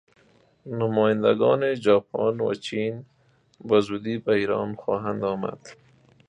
[0.79, 3.05] نمایندگان ژاپن و چین
[3.65, 5.59] به زودی به ایران خواهند آمد.